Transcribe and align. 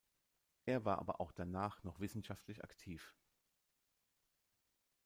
Er 0.65 0.83
war 0.83 0.97
aber 0.97 1.21
auch 1.21 1.31
danach 1.31 1.83
noch 1.83 1.99
wissenschaftlich 1.99 2.63
aktiv. 2.63 3.13